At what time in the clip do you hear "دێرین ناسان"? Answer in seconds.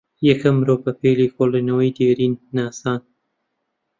1.97-3.01